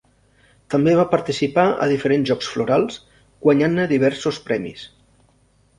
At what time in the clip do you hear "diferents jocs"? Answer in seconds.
1.91-2.49